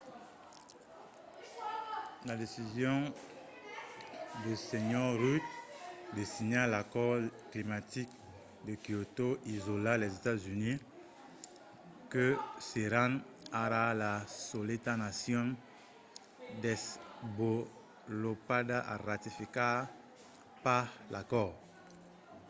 [2.27, 2.97] la decision
[4.45, 5.07] de sr.
[5.21, 5.45] rudd
[6.15, 8.09] de signar l'acòrd climatic
[8.65, 10.85] de kyoto isòla los estats units
[12.11, 12.27] que
[12.71, 13.11] seràn
[13.65, 14.13] ara la
[14.51, 15.47] soleta nacion
[16.65, 19.75] desvolopada a ratificar
[20.63, 21.55] pas l'acòrd